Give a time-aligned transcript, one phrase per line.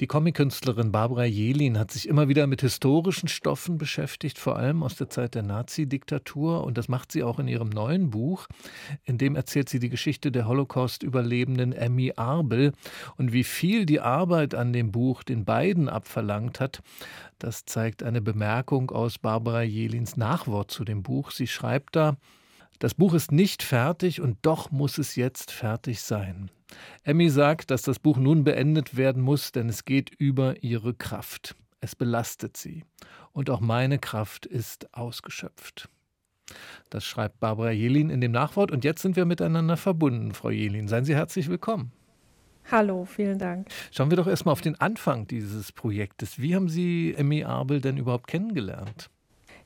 [0.00, 4.96] Die Comic-Künstlerin Barbara Jelin hat sich immer wieder mit historischen Stoffen beschäftigt, vor allem aus
[4.96, 6.64] der Zeit der Nazi-Diktatur.
[6.64, 8.48] Und das macht sie auch in ihrem neuen Buch.
[9.04, 12.72] In dem erzählt sie die Geschichte der Holocaust-Überlebenden Emmy Arbel
[13.18, 16.82] und wie viel die Arbeit an dem Buch den beiden abverlangt hat.
[17.38, 21.30] Das zeigt eine Bemerkung aus Barbara Jelins Nachwort zu dem Buch.
[21.30, 22.16] Sie schreibt da,
[22.80, 26.50] das Buch ist nicht fertig und doch muss es jetzt fertig sein.
[27.02, 31.54] Emmy sagt, dass das Buch nun beendet werden muss, denn es geht über ihre Kraft.
[31.80, 32.84] Es belastet sie.
[33.32, 35.88] Und auch meine Kraft ist ausgeschöpft.
[36.90, 38.70] Das schreibt Barbara Jelin in dem Nachwort.
[38.70, 40.88] Und jetzt sind wir miteinander verbunden, Frau Jelin.
[40.88, 41.92] Seien Sie herzlich willkommen.
[42.70, 43.68] Hallo, vielen Dank.
[43.90, 46.40] Schauen wir doch erstmal auf den Anfang dieses Projektes.
[46.40, 49.10] Wie haben Sie Emmy Abel denn überhaupt kennengelernt?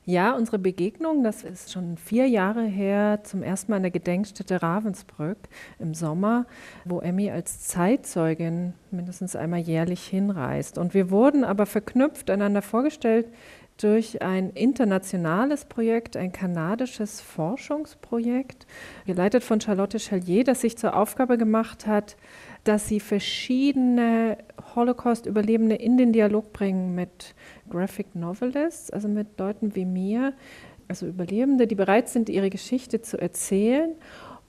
[0.09, 4.59] Ja, unsere Begegnung, das ist schon vier Jahre her, zum ersten Mal in der Gedenkstätte
[4.59, 5.37] Ravensbrück
[5.77, 6.47] im Sommer,
[6.83, 10.79] wo Emmy als Zeitzeugin mindestens einmal jährlich hinreist.
[10.79, 13.27] Und wir wurden aber verknüpft, einander vorgestellt
[13.77, 18.65] durch ein internationales Projekt, ein kanadisches Forschungsprojekt,
[19.05, 22.17] geleitet von Charlotte Chalier, das sich zur Aufgabe gemacht hat,
[22.69, 24.37] dass sie verschiedene
[24.75, 27.33] Holocaust-Überlebende in den Dialog bringen mit
[27.67, 30.33] Graphic Novelists, also mit Leuten wie mir,
[30.87, 33.95] also Überlebende, die bereit sind, ihre Geschichte zu erzählen.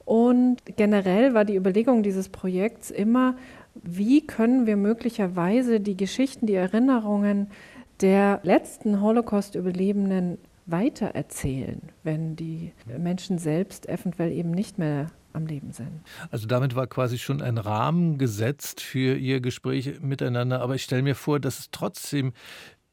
[0.04, 3.36] Und generell war die Überlegung dieses Projekts immer,
[3.74, 7.48] wie können wir möglicherweise die Geschichten, die Erinnerungen
[8.02, 16.02] der letzten Holocaust-Überlebenden weitererzählen, wenn die Menschen selbst eventuell eben nicht mehr am Leben sind.
[16.30, 20.60] Also damit war quasi schon ein Rahmen gesetzt für Ihr Gespräch miteinander.
[20.60, 22.32] Aber ich stelle mir vor, dass es trotzdem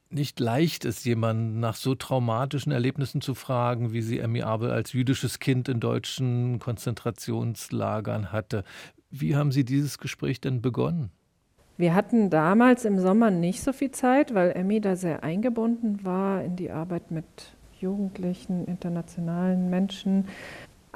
[0.09, 4.93] nicht leicht ist, jemanden nach so traumatischen Erlebnissen zu fragen, wie sie Emmy Abel als
[4.93, 8.63] jüdisches Kind in deutschen Konzentrationslagern hatte.
[9.09, 11.11] Wie haben Sie dieses Gespräch denn begonnen?
[11.77, 16.43] Wir hatten damals im Sommer nicht so viel Zeit, weil Emmy da sehr eingebunden war
[16.43, 17.25] in die Arbeit mit
[17.79, 20.25] Jugendlichen, internationalen Menschen.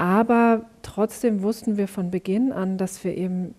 [0.02, 3.54] Aber trotzdem wussten wir von Beginn an, dass wir eben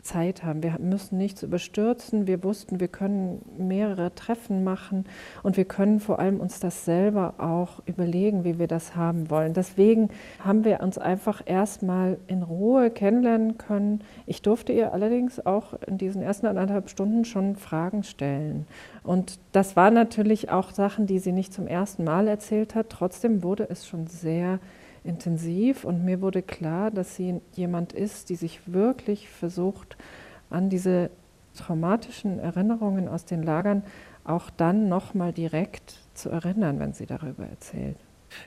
[0.00, 0.62] Zeit haben.
[0.62, 2.28] Wir müssen nichts überstürzen.
[2.28, 5.06] Wir wussten, wir können mehrere Treffen machen
[5.42, 9.54] und wir können vor allem uns das selber auch überlegen, wie wir das haben wollen.
[9.54, 14.04] Deswegen haben wir uns einfach erstmal in Ruhe kennenlernen können.
[14.24, 18.68] Ich durfte ihr allerdings auch in diesen ersten anderthalb Stunden schon Fragen stellen.
[19.02, 22.88] Und das waren natürlich auch Sachen, die sie nicht zum ersten Mal erzählt hat.
[22.88, 24.60] Trotzdem wurde es schon sehr
[25.08, 29.96] intensiv und mir wurde klar, dass sie jemand ist, die sich wirklich versucht,
[30.50, 31.10] an diese
[31.56, 33.82] traumatischen Erinnerungen aus den Lagern
[34.24, 37.96] auch dann nochmal direkt zu erinnern, wenn sie darüber erzählt.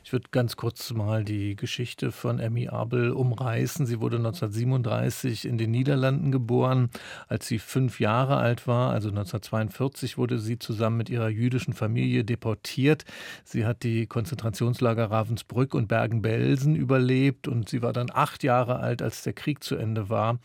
[0.03, 3.85] Ich würde ganz kurz mal die Geschichte von Emmy Abel umreißen.
[3.85, 6.89] Sie wurde 1937 in den Niederlanden geboren.
[7.27, 12.23] Als sie fünf Jahre alt war, also 1942, wurde sie zusammen mit ihrer jüdischen Familie
[12.23, 13.05] deportiert.
[13.43, 19.01] Sie hat die Konzentrationslager Ravensbrück und Bergen-Belsen überlebt und sie war dann acht Jahre alt,
[19.01, 20.39] als der Krieg zu Ende war.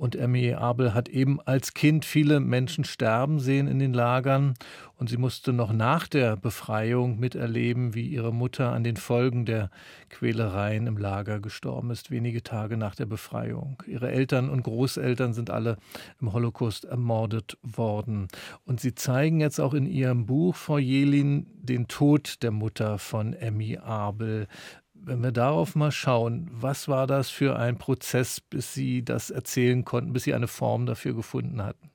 [0.00, 4.54] Und Emmy Abel hat eben als Kind viele Menschen sterben sehen in den Lagern.
[4.96, 9.70] Und sie musste noch nach der Befreiung miterleben, wie ihre Mutter an den Folgen der
[10.08, 13.82] Quälereien im Lager gestorben ist, wenige Tage nach der Befreiung.
[13.86, 15.76] Ihre Eltern und Großeltern sind alle
[16.18, 18.28] im Holocaust ermordet worden.
[18.64, 23.34] Und sie zeigen jetzt auch in ihrem Buch, Frau Jelin, den Tod der Mutter von
[23.34, 24.48] Emmy Abel.
[25.02, 29.84] Wenn wir darauf mal schauen, was war das für ein Prozess, bis Sie das erzählen
[29.84, 31.90] konnten, bis Sie eine Form dafür gefunden hatten?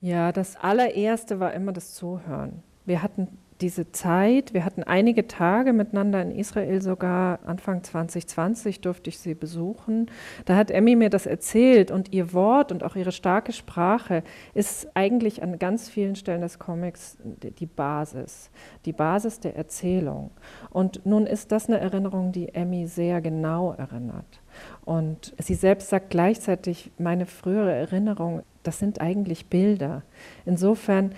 [0.00, 2.62] Ja, das allererste war immer das Zuhören.
[2.86, 3.28] Wir hatten
[3.60, 9.34] diese Zeit, wir hatten einige Tage miteinander in Israel, sogar Anfang 2020 durfte ich sie
[9.34, 10.10] besuchen.
[10.44, 14.22] Da hat Emmy mir das erzählt und ihr Wort und auch ihre starke Sprache
[14.54, 18.50] ist eigentlich an ganz vielen Stellen des Comics die Basis,
[18.84, 20.30] die Basis der Erzählung.
[20.70, 24.40] Und nun ist das eine Erinnerung, die Emmy sehr genau erinnert.
[24.84, 30.02] Und sie selbst sagt gleichzeitig, meine frühere Erinnerung, das sind eigentlich Bilder.
[30.44, 31.12] Insofern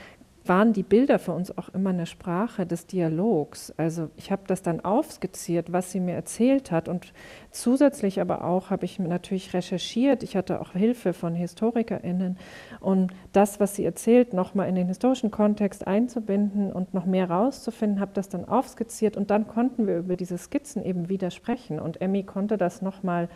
[0.45, 3.73] waren die Bilder für uns auch immer eine Sprache des Dialogs.
[3.77, 7.13] Also ich habe das dann aufskizziert, was sie mir erzählt hat und
[7.51, 10.23] zusätzlich aber auch habe ich natürlich recherchiert.
[10.23, 12.39] Ich hatte auch Hilfe von Historikerinnen,
[12.81, 18.01] um das, was sie erzählt, nochmal in den historischen Kontext einzubinden und noch mehr rauszufinden,
[18.01, 22.25] habe das dann aufskizziert und dann konnten wir über diese Skizzen eben widersprechen und Emmy
[22.25, 23.29] konnte das nochmal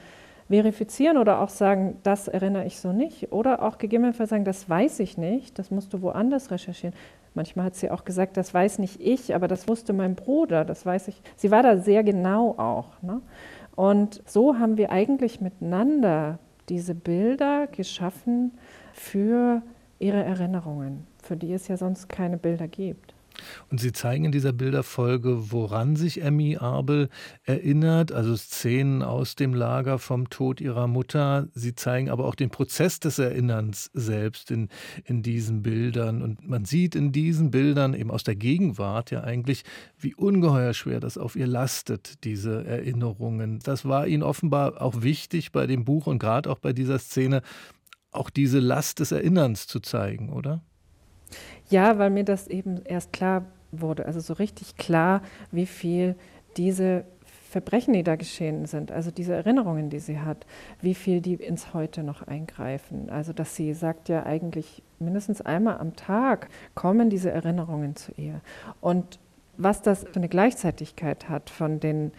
[0.48, 3.32] verifizieren oder auch sagen, das erinnere ich so nicht.
[3.32, 6.94] Oder auch gegebenenfalls sagen, das weiß ich nicht, das musst du woanders recherchieren.
[7.34, 10.86] Manchmal hat sie auch gesagt, das weiß nicht ich, aber das wusste mein Bruder, das
[10.86, 11.20] weiß ich.
[11.36, 13.02] Sie war da sehr genau auch.
[13.02, 13.20] Ne?
[13.74, 16.38] Und so haben wir eigentlich miteinander
[16.68, 18.52] diese Bilder geschaffen
[18.94, 19.62] für
[19.98, 23.15] ihre Erinnerungen, für die es ja sonst keine Bilder gibt.
[23.70, 27.08] Und Sie zeigen in dieser Bilderfolge, woran sich Emmy Abel
[27.44, 31.48] erinnert, also Szenen aus dem Lager vom Tod ihrer Mutter.
[31.54, 34.68] Sie zeigen aber auch den Prozess des Erinnerns selbst in,
[35.04, 36.22] in diesen Bildern.
[36.22, 39.64] Und man sieht in diesen Bildern eben aus der Gegenwart ja eigentlich,
[39.98, 43.58] wie ungeheuer schwer das auf ihr lastet, diese Erinnerungen.
[43.60, 47.42] Das war Ihnen offenbar auch wichtig bei dem Buch und gerade auch bei dieser Szene,
[48.10, 50.62] auch diese Last des Erinnerns zu zeigen, oder?
[51.68, 56.16] Ja, weil mir das eben erst klar wurde, also so richtig klar, wie viel
[56.56, 57.04] diese
[57.50, 60.46] Verbrechen, die da geschehen sind, also diese Erinnerungen, die sie hat,
[60.80, 63.08] wie viel die ins Heute noch eingreifen.
[63.08, 68.40] Also dass sie sagt ja eigentlich mindestens einmal am Tag kommen diese Erinnerungen zu ihr.
[68.80, 69.18] Und
[69.56, 72.12] was das für eine Gleichzeitigkeit hat von den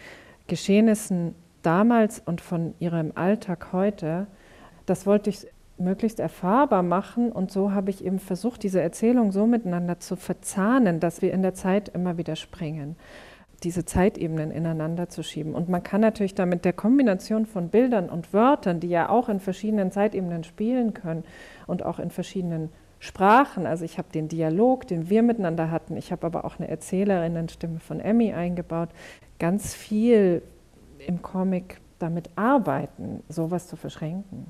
[0.47, 4.27] Geschehnissen damals und von ihrem Alltag heute,
[4.85, 5.47] das wollte ich
[5.77, 7.31] möglichst erfahrbar machen.
[7.31, 11.41] Und so habe ich eben versucht, diese Erzählung so miteinander zu verzahnen, dass wir in
[11.41, 12.95] der Zeit immer wieder springen
[13.63, 15.56] diese Zeitebenen ineinander zu schieben.
[15.56, 19.29] Und man kann natürlich da mit der Kombination von Bildern und Wörtern, die ja auch
[19.29, 21.24] in verschiedenen Zeitebenen spielen können
[21.65, 22.69] und auch in verschiedenen
[23.00, 26.68] Sprachen, also ich habe den Dialog, den wir miteinander hatten, ich habe aber auch eine
[26.68, 28.89] Erzählerinnenstimme von Emmy eingebaut,
[29.38, 30.41] ganz viel
[31.06, 34.47] im Comic damit arbeiten, sowas zu verschränken.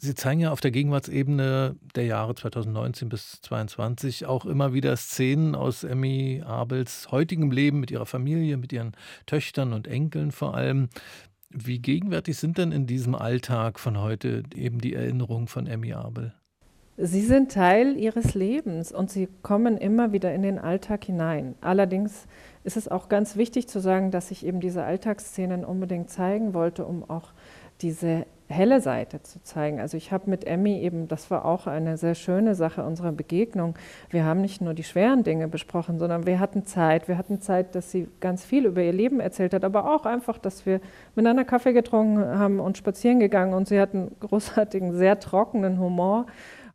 [0.00, 5.56] Sie zeigen ja auf der Gegenwartsebene der Jahre 2019 bis 2022 auch immer wieder Szenen
[5.56, 8.92] aus Emmy Abels heutigem Leben mit ihrer Familie, mit ihren
[9.26, 10.88] Töchtern und Enkeln vor allem.
[11.50, 16.32] Wie gegenwärtig sind denn in diesem Alltag von heute eben die Erinnerungen von Emmy Abel?
[16.96, 21.56] Sie sind Teil ihres Lebens und sie kommen immer wieder in den Alltag hinein.
[21.60, 22.26] Allerdings
[22.62, 26.84] ist es auch ganz wichtig zu sagen, dass ich eben diese Alltagsszenen unbedingt zeigen wollte,
[26.84, 27.32] um auch
[27.80, 29.78] diese helle Seite zu zeigen.
[29.78, 33.74] Also ich habe mit Emmy eben, das war auch eine sehr schöne Sache unserer Begegnung.
[34.10, 37.08] Wir haben nicht nur die schweren Dinge besprochen, sondern wir hatten Zeit.
[37.08, 40.38] Wir hatten Zeit, dass sie ganz viel über ihr Leben erzählt hat, aber auch einfach,
[40.38, 40.80] dass wir
[41.14, 46.26] miteinander Kaffee getrunken haben und spazieren gegangen und sie hatten großartigen, sehr trockenen Humor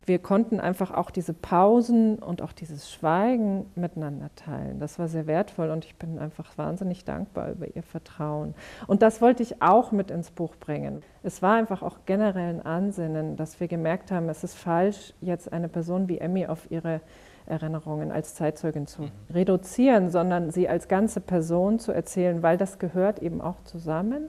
[0.06, 4.78] wir konnten einfach auch diese Pausen und auch dieses Schweigen miteinander teilen.
[4.78, 8.54] Das war sehr wertvoll und ich bin einfach wahnsinnig dankbar über ihr Vertrauen.
[8.86, 11.02] Und das wollte ich auch mit ins Buch bringen.
[11.22, 15.52] Es war einfach auch generell ein Ansinnen, dass wir gemerkt haben, es ist falsch, jetzt
[15.52, 17.00] eine Person wie Emmy auf ihre
[17.46, 19.10] Erinnerungen als Zeitzeugin zu mhm.
[19.32, 24.28] reduzieren, sondern sie als ganze Person zu erzählen, weil das gehört eben auch zusammen.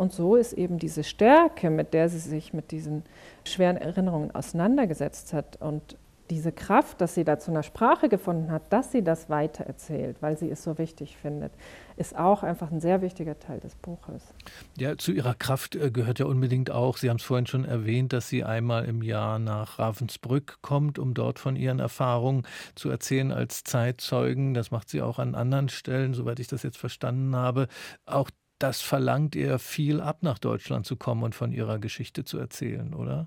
[0.00, 3.02] Und so ist eben diese Stärke, mit der sie sich mit diesen
[3.44, 5.98] schweren Erinnerungen auseinandergesetzt hat und
[6.30, 10.38] diese Kraft, dass sie da zu einer Sprache gefunden hat, dass sie das weitererzählt, weil
[10.38, 11.52] sie es so wichtig findet,
[11.98, 14.32] ist auch einfach ein sehr wichtiger Teil des Buches.
[14.78, 18.14] Ja, zu ihrer Kraft äh, gehört ja unbedingt auch, Sie haben es vorhin schon erwähnt,
[18.14, 23.32] dass sie einmal im Jahr nach Ravensbrück kommt, um dort von ihren Erfahrungen zu erzählen
[23.32, 24.54] als Zeitzeugen.
[24.54, 27.68] Das macht sie auch an anderen Stellen, soweit ich das jetzt verstanden habe.
[28.06, 28.30] Auch
[28.60, 32.94] das verlangt ihr viel ab, nach Deutschland zu kommen und von ihrer Geschichte zu erzählen,
[32.94, 33.26] oder?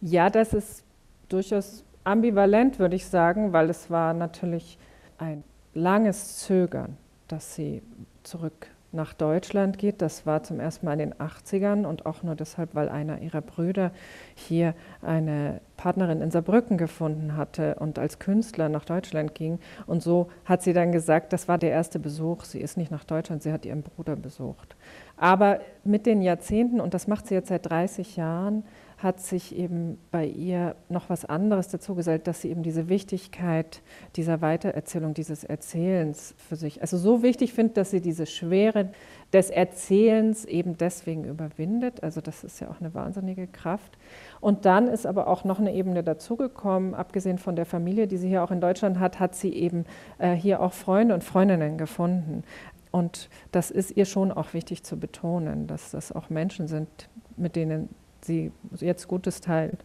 [0.00, 0.84] Ja, das ist
[1.28, 4.78] durchaus ambivalent, würde ich sagen, weil es war natürlich
[5.18, 6.96] ein langes Zögern,
[7.28, 7.82] dass sie
[8.22, 10.02] zurück nach Deutschland geht.
[10.02, 13.40] Das war zum ersten Mal in den 80ern und auch nur deshalb, weil einer ihrer
[13.40, 13.90] Brüder
[14.34, 19.58] hier eine Partnerin in Saarbrücken gefunden hatte und als Künstler nach Deutschland ging.
[19.86, 22.44] Und so hat sie dann gesagt, das war der erste Besuch.
[22.44, 24.76] Sie ist nicht nach Deutschland, sie hat ihren Bruder besucht.
[25.16, 28.64] Aber mit den Jahrzehnten, und das macht sie jetzt seit 30 Jahren,
[29.02, 33.82] hat sich eben bei ihr noch was anderes dazu gesellt, dass sie eben diese Wichtigkeit
[34.16, 38.90] dieser Weitererzählung, dieses Erzählens für sich, also so wichtig findet, dass sie diese Schwere
[39.32, 42.02] des Erzählens eben deswegen überwindet.
[42.02, 43.98] Also das ist ja auch eine wahnsinnige Kraft.
[44.40, 48.28] Und dann ist aber auch noch eine Ebene dazugekommen, abgesehen von der Familie, die sie
[48.28, 49.84] hier auch in Deutschland hat, hat sie eben
[50.18, 52.44] äh, hier auch Freunde und Freundinnen gefunden.
[52.90, 56.88] Und das ist ihr schon auch wichtig zu betonen, dass das auch Menschen sind,
[57.36, 57.88] mit denen
[58.24, 59.84] sie jetzt Gutes teilt.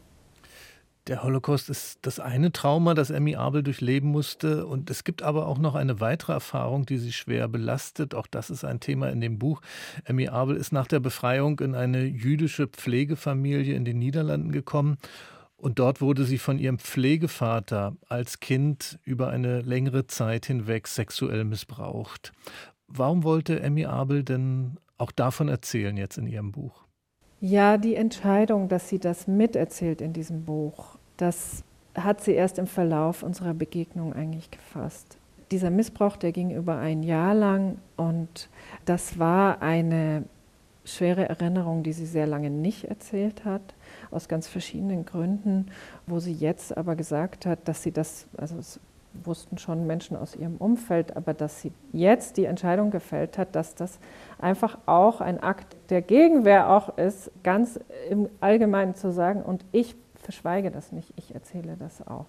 [1.08, 4.66] Der Holocaust ist das eine Trauma, das Emmy Abel durchleben musste.
[4.66, 8.14] Und es gibt aber auch noch eine weitere Erfahrung, die sie schwer belastet.
[8.14, 9.62] Auch das ist ein Thema in dem Buch.
[10.04, 14.98] Emmy Abel ist nach der Befreiung in eine jüdische Pflegefamilie in den Niederlanden gekommen.
[15.56, 21.46] Und dort wurde sie von ihrem Pflegevater als Kind über eine längere Zeit hinweg sexuell
[21.46, 22.34] missbraucht.
[22.88, 26.87] Warum wollte Emmy Abel denn auch davon erzählen jetzt in ihrem Buch?
[27.40, 31.64] Ja, die Entscheidung, dass sie das miterzählt in diesem Buch, das
[31.94, 35.18] hat sie erst im Verlauf unserer Begegnung eigentlich gefasst.
[35.52, 38.50] Dieser Missbrauch, der ging über ein Jahr lang und
[38.86, 40.24] das war eine
[40.84, 43.62] schwere Erinnerungen, die sie sehr lange nicht erzählt hat,
[44.10, 45.68] aus ganz verschiedenen Gründen,
[46.06, 48.80] wo sie jetzt aber gesagt hat, dass sie das, also es
[49.24, 53.76] wussten schon Menschen aus ihrem Umfeld, aber dass sie jetzt die Entscheidung gefällt hat, dass
[53.76, 54.00] das
[54.40, 59.96] einfach auch ein Akt der Gegenwehr auch ist, ganz im Allgemeinen zu sagen, und ich
[60.16, 62.26] verschweige das nicht, ich erzähle das auch.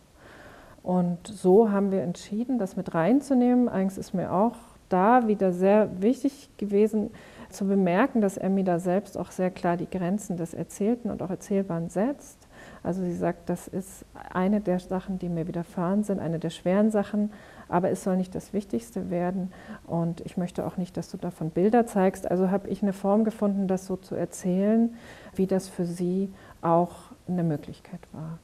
[0.83, 3.69] Und so haben wir entschieden, das mit reinzunehmen.
[3.69, 4.55] Eigentlich ist mir auch
[4.89, 7.11] da wieder sehr wichtig gewesen
[7.51, 11.31] zu bemerken, dass Emmy da selbst auch sehr klar die Grenzen des Erzählten und auch
[11.31, 12.48] Erzählbaren setzt.
[12.89, 16.91] Also sie sagt, das ist eine der Sachen, die mir widerfahren sind, eine der schweren
[16.91, 17.31] Sachen,
[17.69, 19.53] aber es soll nicht das Wichtigste werden.
[19.87, 22.31] Und ich möchte auch nicht, dass du davon Bilder zeigst.
[22.31, 24.95] Also habe ich eine Form gefunden, das so zu erzählen,
[25.35, 26.95] wie das für sie auch
[27.29, 28.39] eine Möglichkeit war.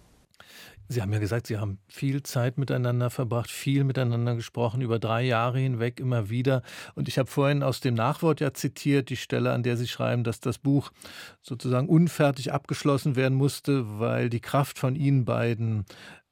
[0.88, 5.22] Sie haben ja gesagt, Sie haben viel Zeit miteinander verbracht, viel miteinander gesprochen, über drei
[5.22, 6.62] Jahre hinweg immer wieder.
[6.94, 10.24] Und ich habe vorhin aus dem Nachwort ja zitiert, die Stelle, an der Sie schreiben,
[10.24, 10.90] dass das Buch
[11.40, 15.86] sozusagen unfertig abgeschlossen werden musste, weil die Kraft von Ihnen beiden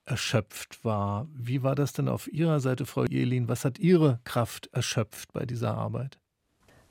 [0.05, 1.29] erschöpft war.
[1.35, 3.49] Wie war das denn auf Ihrer Seite, Frau Jelin?
[3.49, 6.22] Was hat Ihre Kraft erschöpft bei dieser Arbeit?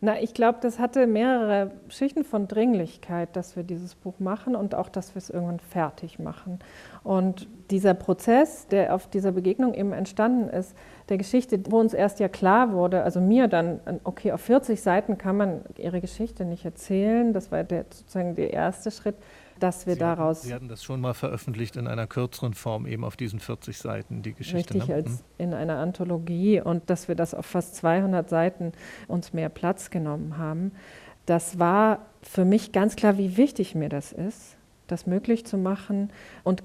[0.03, 4.74] Na, ich glaube, das hatte mehrere Schichten von Dringlichkeit, dass wir dieses Buch machen und
[4.74, 6.58] auch, dass wir es irgendwann fertig machen.
[7.03, 10.75] Und dieser Prozess, der auf dieser Begegnung eben entstanden ist,
[11.12, 15.18] der Geschichte, wo uns erst ja klar wurde, also mir dann, okay, auf 40 Seiten
[15.18, 19.15] kann man ihre Geschichte nicht erzählen, das war der, sozusagen der erste Schritt
[19.62, 20.39] dass wir Sie daraus.
[20.39, 23.77] Hatten, Sie hatten das schon mal veröffentlicht in einer kürzeren Form, eben auf diesen 40
[23.77, 24.74] Seiten, die Geschichte.
[24.74, 24.96] Richtig, ne?
[24.96, 25.20] als hm.
[25.38, 28.72] in einer Anthologie und dass wir das auf fast 200 Seiten
[29.08, 30.72] uns mehr Platz genommen haben.
[31.25, 36.12] Das war für mich ganz klar, wie wichtig mir das ist, das möglich zu machen
[36.44, 36.63] und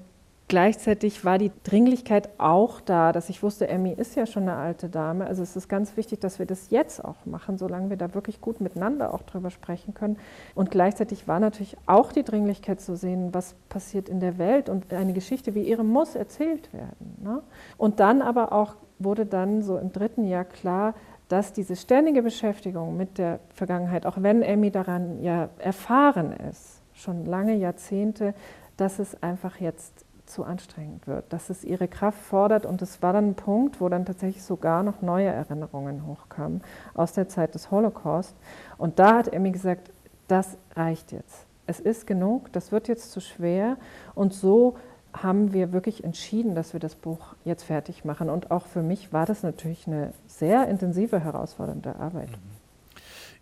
[0.49, 4.87] Gleichzeitig war die Dringlichkeit auch da, dass ich wusste, Emmy ist ja schon eine alte
[4.87, 5.27] Dame.
[5.27, 8.39] Also es ist ganz wichtig, dass wir das jetzt auch machen, solange wir da wirklich
[8.39, 10.17] gut miteinander auch drüber sprechen können.
[10.55, 14.93] Und gleichzeitig war natürlich auch die Dringlichkeit zu sehen, was passiert in der Welt und
[14.93, 17.17] eine Geschichte wie ihre muss erzählt werden.
[17.21, 17.43] Ne?
[17.77, 20.93] Und dann aber auch wurde dann so im dritten Jahr klar,
[21.27, 27.25] dass diese ständige Beschäftigung mit der Vergangenheit, auch wenn Emmy daran ja erfahren ist, schon
[27.25, 28.33] lange Jahrzehnte,
[28.77, 32.65] dass es einfach jetzt zu anstrengend wird, dass es ihre Kraft fordert.
[32.65, 36.61] Und es war dann ein Punkt, wo dann tatsächlich sogar noch neue Erinnerungen hochkamen
[36.93, 38.35] aus der Zeit des Holocaust.
[38.77, 39.91] Und da hat Emmy gesagt,
[40.27, 41.45] das reicht jetzt.
[41.65, 43.77] Es ist genug, das wird jetzt zu schwer.
[44.15, 44.75] Und so
[45.13, 48.29] haben wir wirklich entschieden, dass wir das Buch jetzt fertig machen.
[48.29, 52.31] Und auch für mich war das natürlich eine sehr intensive, herausfordernde Arbeit.
[52.31, 52.57] Mhm.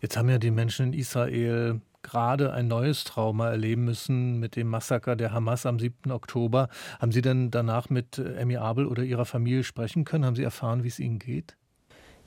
[0.02, 4.68] Jetzt haben ja die Menschen in Israel gerade ein neues Trauma erleben müssen mit dem
[4.68, 6.12] Massaker der Hamas am 7.
[6.12, 6.70] Oktober.
[7.00, 10.24] Haben Sie denn danach mit äh, Emmy Abel oder Ihrer Familie sprechen können?
[10.24, 11.58] Haben Sie erfahren, wie es Ihnen geht?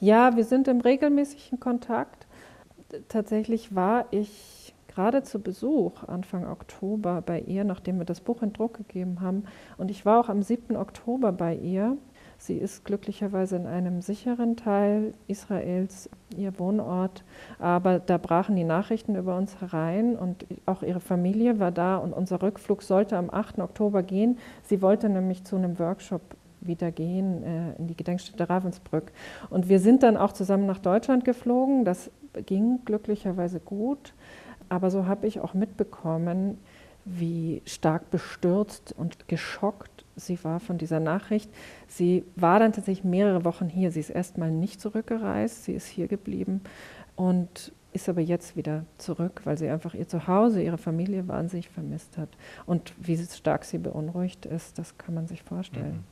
[0.01, 2.27] Ja, wir sind im regelmäßigen Kontakt.
[3.09, 8.53] Tatsächlich war ich gerade zu Besuch Anfang Oktober bei ihr, nachdem wir das Buch in
[8.53, 9.45] Druck gegeben haben.
[9.77, 10.77] Und ich war auch am 7.
[10.77, 11.97] Oktober bei ihr.
[12.41, 17.25] Sie ist glücklicherweise in einem sicheren Teil Israels, ihr Wohnort,
[17.59, 22.13] aber da brachen die Nachrichten über uns herein und auch ihre Familie war da und
[22.13, 23.59] unser Rückflug sollte am 8.
[23.59, 24.39] Oktober gehen.
[24.63, 26.23] Sie wollte nämlich zu einem Workshop
[26.61, 29.13] wieder gehen äh, in die Gedenkstätte Ravensbrück.
[29.51, 31.85] Und wir sind dann auch zusammen nach Deutschland geflogen.
[31.85, 32.11] Das
[32.47, 34.15] ging glücklicherweise gut.
[34.69, 36.59] Aber so habe ich auch mitbekommen,
[37.05, 41.51] wie stark bestürzt und geschockt sie war von dieser Nachricht.
[41.87, 43.91] Sie war dann tatsächlich mehrere Wochen hier.
[43.91, 46.61] Sie ist erstmal nicht zurückgereist, sie ist hier geblieben
[47.17, 52.19] und ist aber jetzt wieder zurück, weil sie einfach ihr Zuhause, ihre Familie wahnsinnig vermisst
[52.19, 52.29] hat.
[52.67, 55.97] Und wie stark sie beunruhigt ist, das kann man sich vorstellen.
[55.97, 56.05] Mhm.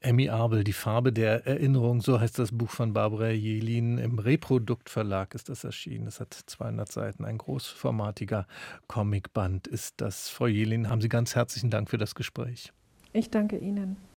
[0.00, 3.98] Emmy Abel, Die Farbe der Erinnerung, so heißt das Buch von Barbara Jelin.
[3.98, 6.06] Im Reproduktverlag ist das erschienen.
[6.06, 8.46] Es hat 200 Seiten, ein großformatiger
[8.86, 10.28] Comicband ist das.
[10.28, 12.72] Frau Jelin, haben Sie ganz herzlichen Dank für das Gespräch.
[13.12, 13.98] Ich danke Ihnen.